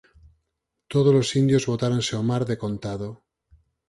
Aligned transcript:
Tódolos 0.91 1.29
indios 1.41 1.67
botáronse 1.71 2.13
ó 2.21 2.23
mar 2.29 2.43
decontado. 2.51 3.09